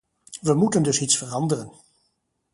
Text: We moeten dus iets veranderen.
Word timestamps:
We 0.41 0.53
moeten 0.53 0.83
dus 0.83 0.99
iets 1.01 1.17
veranderen. 1.17 1.71